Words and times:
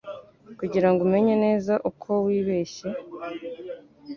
kugirango 0.59 0.99
umenye 1.07 1.35
neza 1.45 1.73
uko 1.89 2.09
wibeshye 2.25 2.87